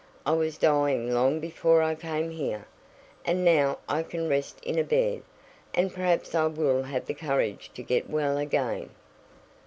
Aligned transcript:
I 0.25 0.31
was 0.31 0.57
dying 0.57 1.11
long 1.13 1.39
before 1.39 1.83
I 1.83 1.93
came 1.93 2.31
here, 2.31 2.65
and 3.23 3.45
now 3.45 3.77
I 3.87 4.01
can 4.01 4.27
rest 4.27 4.59
in 4.63 4.79
a 4.79 4.83
bed, 4.83 5.21
and 5.75 5.93
perhaps 5.93 6.33
I 6.33 6.47
will 6.47 6.81
have 6.81 7.05
the 7.05 7.13
courage 7.13 7.69
to 7.75 7.83
get 7.83 8.09
well 8.09 8.39
again." 8.39 8.89